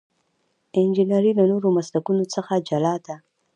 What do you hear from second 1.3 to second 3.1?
له نورو مسلکونو څخه جلا